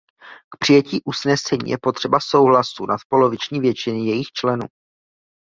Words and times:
K 0.53 0.57
přijetí 0.59 1.01
usnesení 1.03 1.71
je 1.71 1.77
potřeba 1.81 2.19
souhlasu 2.21 2.85
nadpoloviční 2.85 3.59
většiny 3.59 3.99
jejích 4.05 4.31
členů. 4.31 4.67